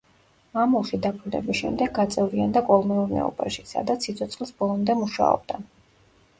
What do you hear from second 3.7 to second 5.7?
სადაც სიცოცხლის ბოლომდე მუშაობდა.